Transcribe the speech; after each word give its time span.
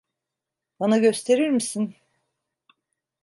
Bana 0.79 0.97
gösterir 0.99 1.47
misin? 1.49 1.95